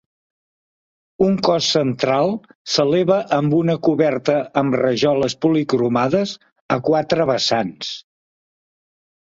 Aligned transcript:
Un 1.25 1.35
cos 1.47 1.67
central 1.73 2.31
s'eleva 2.77 3.19
amb 3.39 3.55
una 3.59 3.77
coberta 3.89 4.39
amb 4.63 4.79
rajoles 4.83 5.39
policromades, 5.47 6.35
a 6.79 6.81
quatre 6.91 7.31
vessants. 7.35 7.97